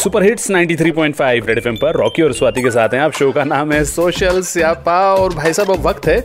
[0.00, 3.42] Super hits 93.5 red FM पर Rocky और स्वाति के साथ हैं। आप शो का
[3.44, 6.18] नाम है सोशल स्यापा और भाई साहब अब वक्त है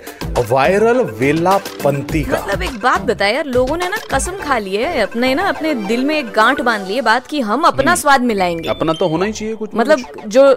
[0.49, 4.75] वायरल वेला पंती का। मतलब एक बात बता यार लोगों ने ना कसम खा ली
[4.75, 7.95] है अपने ना अपने दिल में एक गांठ बाँध ली है बात की हम अपना
[7.95, 10.49] स्वाद मिलाएँगे। अपना तो होना ही चाहिए कुछ मतलब जो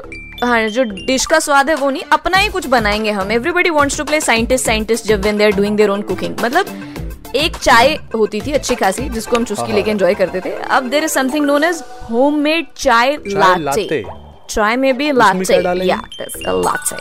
[0.45, 3.99] हाँ जो डिश का स्वाद है वो नहीं अपना ही कुछ बनाएँगे हम। Everybody wants
[3.99, 6.88] to play scientist scientist जब when they are doing their own cooking मतलब
[7.37, 11.05] एक चाय होती थी अच्छी खासी जिसको हम चुस्की लेके एंजॉय करते थे। अब there
[11.05, 14.05] is something known as homemade chai latte.
[14.51, 16.97] चाय में भी लाटे लाटे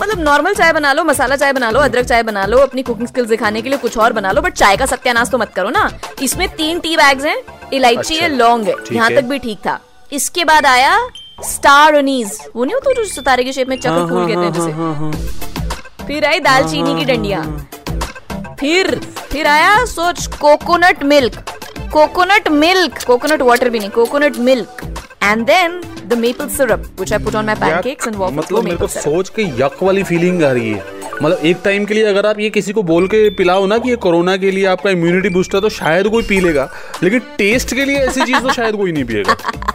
[0.00, 3.08] मतलब नॉर्मल चाय बना लो मसाला चाय बना लो अदरक चाय बना लो अपनी कुकिंग
[3.08, 5.70] स्किल्स दिखाने के लिए कुछ और बना लो बट चाय का सत्यानाश तो मत करो
[5.70, 5.90] ना।
[6.22, 7.36] इसमें तीन टी बैग्स हैं
[7.72, 9.78] इलायची अच्छा, है लौंग है। यहाँ तक भी ठीक था।
[10.12, 10.98] इसके बाद आया
[11.44, 14.40] स्टार अनीज वो नहीं होता जो सितारे के शेप में चक्र हाँ, फूल हाँ, कहते
[14.40, 14.70] हैं हाँ, जिसे?
[14.72, 17.40] हाँ, हाँ। फिर आई दालचीनी की डंडिया।
[18.60, 18.94] फिर
[19.32, 21.36] फिर आया सोच coconut milk
[21.92, 24.82] coconut milk coconut water भी नहीं coconut milk
[25.24, 28.76] and then the maple syrup which I put on my pancakes and waffles मतलब मेरे
[28.76, 32.26] को सोच के यक वाली फीलिंग आ रही है। मतलब एक टाइम के लिए अगर
[32.26, 35.28] आप ये किसी को बोल के पिलाओ ना कि ये कोरोना के लिए आपका इम्यूनिटी
[35.28, 36.68] बूस्टर तो शायद कोई पी लेगा
[37.02, 39.36] लेकिन टेस्ट के लिए ऐसी चीज़ तो शायद कोई नहीं पिएगा।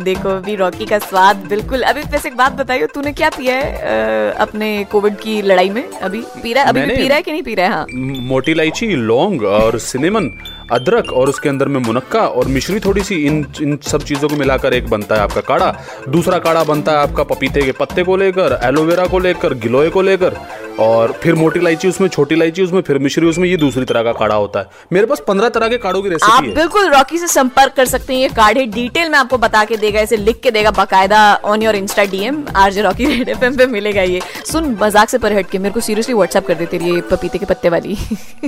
[0.00, 4.32] देखो अभी रॉकी का स्वाद बिल्कुल अभी वैसे एक बात बताइए तूने क्या पिया है
[4.32, 5.82] अ, अपने कोविड की लड़ाई में?
[5.90, 7.86] अभी पी रहा है अभी भी पी रहा है कि नहीं पी रहा है। हाँ
[8.28, 10.30] मोटी इलायची लौंग और सिनेमन
[10.72, 14.36] अदरक और उसके अंदर में मुनक्का और मिश्री थोड़ी सी इन इन सब चीज़ों को
[14.36, 15.72] मिलाकर एक बनता है आपका काढ़ा।
[16.08, 20.02] दूसरा काढ़ा बनता है आपका पपीते के पत्ते को लेकर एलोवेरा को लेकर गिलोय को
[20.02, 20.36] लेकर
[20.80, 24.12] और फिर मोटी इलायची उसमें छोटी इलायची उसमें फिर मिश्री उसमें ये दूसरी तरह का
[24.12, 27.18] काढ़ा होता है। मेरे पास पंद्रह तरह के काढ़ों की रेसिपी आप है। बिल्कुल रॉकी
[27.18, 30.40] से संपर्क कर सकते हैं ये काढ़े डिटेल में आपको बता के देगा इसे लिख
[30.40, 34.20] के देगा बाकायदा on your insta DM RJ Rocky red FM पे मिलेगा ये।
[34.52, 37.46] सुन मज़ाक से पर हट के मेरे को सीरियसली व्हाट्सएप कर देते रहिए पपीते के
[37.46, 37.92] पत्ते वाली।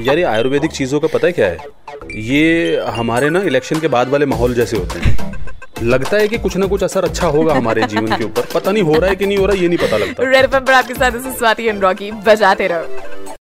[0.00, 1.58] यार ये आयुर्वेदिक चीज़ों का पता है क्या है?
[2.14, 5.34] ये हमारे ना इलेक्शन के बाद वाले माहौल जैसे होते हैं।
[5.82, 8.82] लगता है कि कुछ ना कुछ असर अच्छा होगा हमारे जीवन के ऊपर। पता नहीं
[8.82, 10.94] हो रहा है कि नहीं हो रहा है ये नहीं पता लगता। रेड पर आपके
[10.94, 11.10] साथ
[12.24, 13.15] बजाते रहो।